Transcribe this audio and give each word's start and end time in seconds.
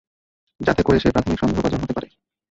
যাতে 0.61 0.81
করে 0.83 0.97
সে 0.99 1.13
প্রাথমিক 1.13 1.37
সন্দেহভাজন 1.39 1.79
হতে 1.81 1.93
পারে। 1.93 2.07